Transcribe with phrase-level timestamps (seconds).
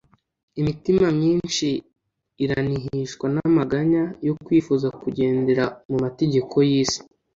[0.61, 1.67] Imitima myinshi
[2.43, 6.99] iranihishwa n'amanganya yo kwifuza kugendera mu mategeko y'isi.